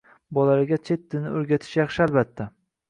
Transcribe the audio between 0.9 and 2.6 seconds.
tilini o‘rgatish yaxshi, albatta.